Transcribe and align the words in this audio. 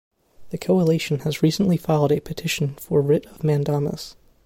The 0.49 0.57
Coalition 0.57 1.19
has 1.19 1.43
recently 1.43 1.77
filed 1.77 2.11
a 2.11 2.19
Petition 2.19 2.73
for 2.73 3.01
Writ 3.03 3.27
of 3.27 3.43
Mandamus. 3.43 4.15